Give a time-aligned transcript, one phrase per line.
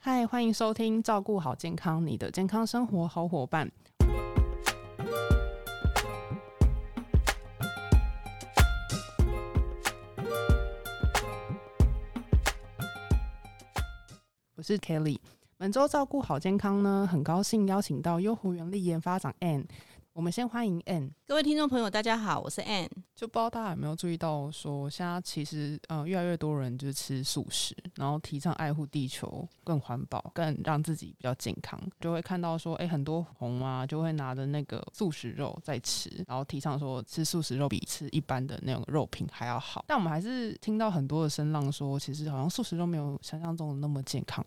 [0.00, 3.68] 嗨，欢迎收听《照顾好健康》，你的健康生活好伙伴。
[14.54, 15.18] 我是 Kelly。
[15.56, 19.66] 本周照顾好健康呢，很高兴邀请到优活原力研发长 Ann。
[20.12, 21.10] 我们先欢迎 Ann。
[21.26, 22.88] 各位听众朋友，大家好，我是 Ann。
[23.18, 39.84] 就不知道大家有没有注意到，说现在其实呃越来越多人就是吃素食，然后提倡爱护地球、更环保、更让自己比较健康，就会看到说，哎，很多红啊就会拿着那个素食肉在吃，然后提倡说吃素食肉比吃一般的那种肉品还要好。
[39.88, 44.46] 但我们还是听到很多的声浪说，其实好像素食肉没有想象中的那么健康。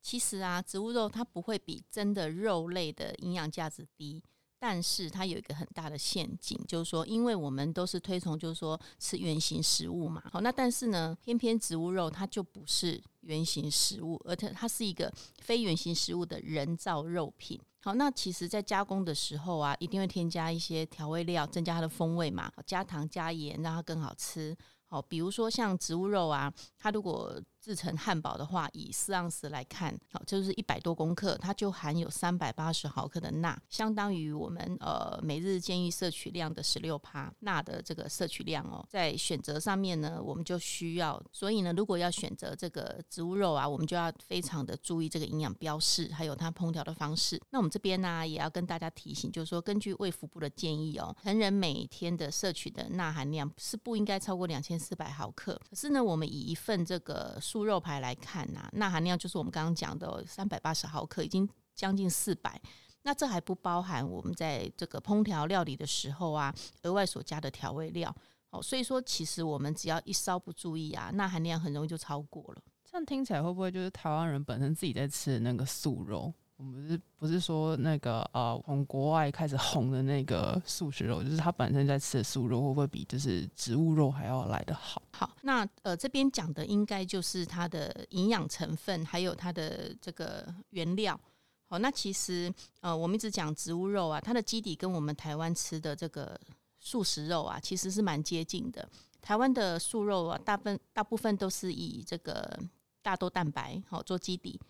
[0.00, 4.22] 其实啊，植物肉它不会比真的肉类的营养价值低。
[4.64, 10.22] 但是它有一个很大的陷阱，就是说，因为我们都是推崇，就是说吃原形食物嘛。
[10.30, 17.60] 好，那但是呢，偏偏植物肉它就不是原形食物，而且它是一个非原形食物的人造肉品。
[17.82, 24.56] 好，那其实在加工的时候啊，一定会添加一些调味料，增加它的风味嘛，加糖加盐，让它更好吃。
[24.86, 38.84] 好，比如说像植物肉啊，它如果制成汉堡的话，以四盎司来看，好，就是一百多公克，它就含有三百八十毫克的钠，相当于我们呃每日建议摄取量的十六帕钠的这个摄取量哦。
[38.90, 47.40] 在选择上面呢，我们就需要，所以呢，如果要选择这个植物肉啊，我们就要非常的注意这个营养标示，还有它烹调的方式。
[47.50, 55.60] 那我们这边呢，也要跟大家提醒，就是说，根据卫福部的建议哦，成人每天的摄取的钠含量是不应该超过两千四百毫克。
[55.70, 62.58] 可是呢，我们以一份这个素肉排来看呐，钠含量就是我们刚刚讲的三百八十毫克，已经将近四百。
[63.02, 68.14] 那这还不包含我们在这个烹调料理的时候啊，额外所加的调味料。
[68.48, 72.62] 哦，所以说其实我们只要一稍不注意啊，钠含量很容易就超过了。
[72.90, 76.32] 这样听起来会不会就是台湾人本身自己在吃的那个素肉？
[76.56, 85.02] 我们是不是说那个呃，从国外开始红的那个素食肉，就是它本身在吃的素肉，会不会比就是植物肉还要来得好？
[85.12, 91.18] 好，那呃这边讲的应该就是它的营养成分，还有它的这个原料。
[91.66, 96.38] 好，那其实呃我们一直讲植物肉啊，它的基底跟我们台湾吃的这个
[96.78, 98.88] 素食肉啊，其实是蛮接近的。
[99.20, 102.56] 台湾的素肉啊，大分大部分都是以这个
[103.02, 104.60] 大豆蛋白好做基底。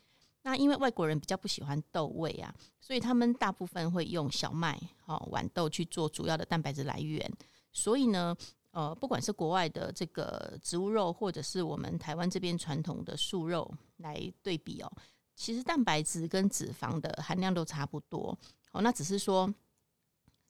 [0.42, 7.30] 那因为外国人比较不喜欢豆味啊，所以他们大部分会用小麦、哦豌豆去做主要的蛋白质来源。
[7.72, 8.36] 所以呢，
[8.72, 14.92] 呃，不管是国外的这个植物肉，或者是我们台湾这边传统的素肉来对比哦，
[15.34, 18.36] 其实蛋白质跟脂肪的含量都差不多。
[18.72, 19.52] 哦，那只是说。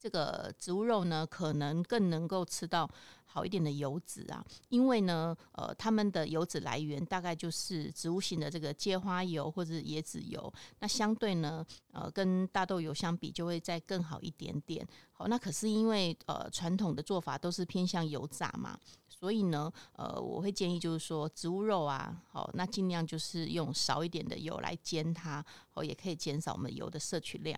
[0.02, 2.90] 这个植物肉呢，可能更能够吃到
[3.24, 14.84] 好一点的油脂啊，因为呢，呃，它们的油脂来源大概就是植物性的这个芥花油或者椰子油，那相对呢，呃，跟大豆油相比就会再更好一点点。
[15.12, 18.76] 好，那可是因为呃传统的做法都是偏向油炸嘛，
[19.08, 27.56] 所以呢，呃，我会建议就是说植物肉啊，好，那尽量就是用少一点的油来煎它，哦，也可以减少我们油的摄取量。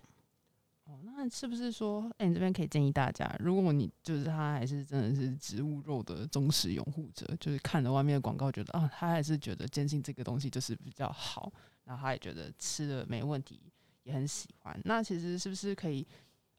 [0.85, 11.51] 哦，那是不是说，哎，你这边可以建议大家，如果你就是他还是真的是植物肉的忠实拥护者，就是看了外面的广告，觉得啊，他还是觉得坚信这个东西就是比较好，
[11.85, 13.59] 然后他也觉得吃的没问题，
[14.03, 14.79] 也很喜欢。
[14.85, 16.05] 那其实是不是可以，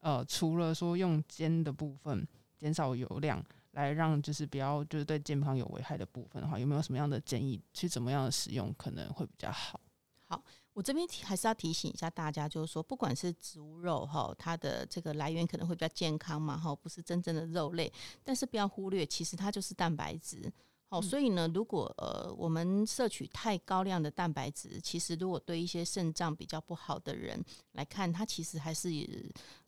[0.01, 2.27] 呃，除了说用煎的部分
[2.59, 3.41] 减少油量，
[3.73, 9.81] 来让就是不要就是对健康有危害的部分的话，有没有什么样的建议，去怎么样的使用可能会比较好？
[10.25, 10.43] 好。
[10.77, 17.91] 我这边还是要提醒一下大家，就是说，不管是植物肉哈，它的这个来源可能会比较健康嘛哈，不是真正的肉类，
[18.23, 20.53] 但是不要忽略，其实它就是蛋白质。
[20.89, 27.43] 好，所以呢，如果呃我们摄取太高量的蛋白质，其实如果对一些肾脏比较不好的人
[27.73, 28.91] 来看，它其实还是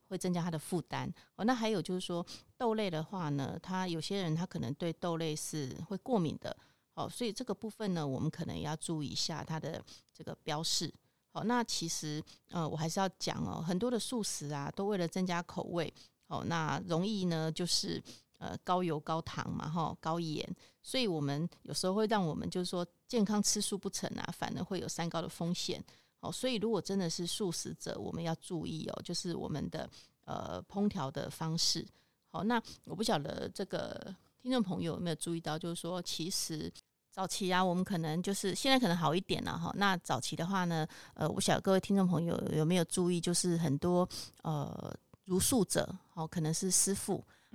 [0.08, 1.10] 会增加它的负担。
[1.36, 2.24] 哦，那还有就是说，
[2.58, 6.54] 豆类的话呢，他有些人他可能对豆类是会过敏的。
[6.98, 9.80] 哦，所以这个部分呢，我们可能也要注意一下它的
[10.12, 10.92] 这个标示。
[11.30, 15.92] 好，那其实呃，我还是要讲哦，很多的素食啊，都为了增加口味，
[16.26, 18.02] 哦，那容易呢就是
[18.38, 20.44] 呃高油高糖嘛，哈，高盐，
[20.82, 25.80] 所以我们有时候会让我们就是说健康吃素不成啊，反而会有三高的风险。
[26.18, 29.88] 哦，所以如果真的是素食者，我们要注意哦，就是我们的
[30.24, 31.86] 呃烹调的方式。
[32.32, 34.12] 好，那我不晓得这个
[34.42, 36.72] 听众朋友有没有注意到，就是说其实。
[37.18, 39.72] 早期啊，我们可能就是现在可能好一点了哈。
[39.74, 44.08] 那早期的话呢，呃，我想各位听众朋友有没有注意，就是很多
[44.44, 47.14] 呃，如素者哦，可能是师傅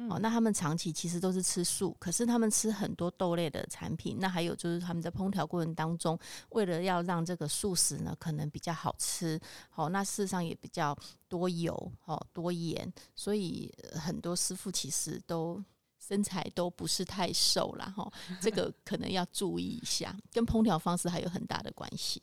[0.10, 4.18] 哦，那他们长期其实都是吃素，可是他们吃很多豆类的产品。
[4.20, 6.20] 那还有就是他们在烹调过程当中，
[6.50, 9.40] 为了要让这个素食呢可能比较好吃，
[9.70, 10.94] 好，那事实上也比较
[11.30, 11.74] 多油，
[12.04, 15.64] 哦，多盐，所以很多师傅其实都
[16.08, 18.12] 身材都不是太瘦啦，哈，
[18.42, 22.22] 这个可能要注意一下，跟烹调方式还有很大的关系。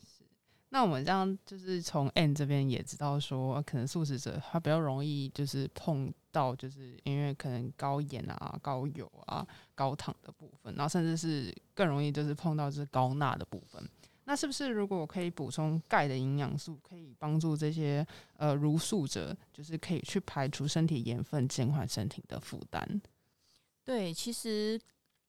[0.72, 9.44] 那我们这样就是从 N 这边也知道说，可能素食者他比较容易就是碰到，就是因为可能高盐啊、高油啊、
[9.74, 13.82] 高糖的部分，然后甚至是更容易就是碰到就是高钠的部分。
[14.26, 18.06] 那是不是如果我可以补充钙的营养素，可以帮助这些
[18.36, 23.02] 呃如素者，就是可以去排除身体盐分，减缓身体的负担？
[23.84, 24.80] 对，其实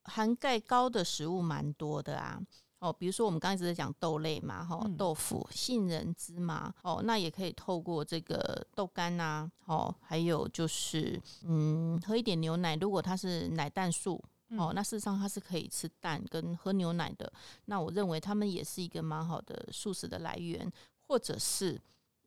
[0.03, 2.41] 含钙高的食物蛮多的啊。
[2.79, 14.19] 哦，比如说我们刚才一直在讲豆类嘛，哈，豆腐、杏仁、芝麻，哦，那也可以透过这个豆干呐，哦，还有就是，嗯，喝一点牛奶，如果它是奶蛋素，
[14.57, 17.31] 哦，那事实上它是可以吃蛋跟喝牛奶的，
[17.65, 20.67] 那我认为它们也是一个蛮好的素食的来源，
[21.07, 21.79] 或者是，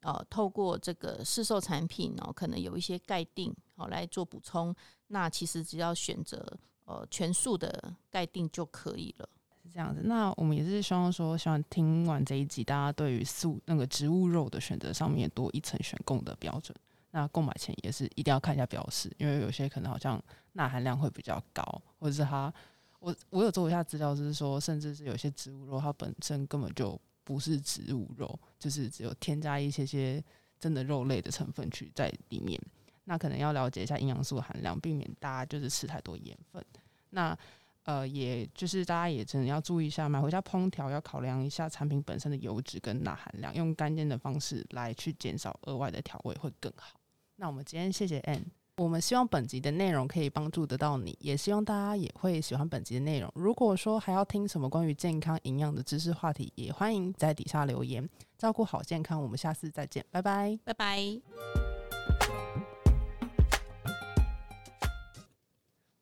[0.03, 4.75] 呃，透过这个市售产品哦，可能有一些钙锭，好来做补充，
[5.09, 6.47] 那其实只要选择
[6.85, 9.29] 呃全素的钙锭就可以了。
[9.63, 16.77] 是这样子，那我们也是希望说，希望听完这一集，大家对于素那个植物肉的选择上面多一层选购的标准。
[17.13, 20.23] 那购买前也是一定要看一下标识，因为有些可能好像
[20.53, 21.63] 钠含量会比较高，
[21.99, 22.53] 或者是它，
[22.99, 30.23] 我我有做一下资料，就是说，甚至是有些植物肉它本身根本就不是植物肉，就是只有添加一些些
[30.61, 32.61] 真的肉类的成分去在里面。
[33.05, 36.65] 那可能要了解一下营养素含量，避免大家就是吃太多盐分。
[37.11, 37.37] 那
[37.85, 46.99] 呃，也就是大家也真的要注意一下，买回家烹调要考量一下产品本身的油脂跟钠含量，用干煎的方式来去减少额外的调味会更好。
[47.37, 48.45] 那我们今天谢谢 Ann，
[48.79, 53.31] 我们希望本集的内容可以帮助得到你，也希望大家也会喜欢本集的内容。
[53.35, 58.09] 如果说还要听什么关于健康营养的知识话题，也欢迎在底下留言。
[58.39, 61.64] 照顾好健康，我们下次再见，拜拜，拜拜。